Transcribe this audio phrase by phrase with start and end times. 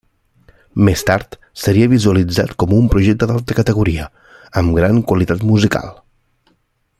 [0.87, 4.09] Més tard seria visualitzat com un projecte d'alta categoria,
[4.63, 5.93] amb gran qualitat musical.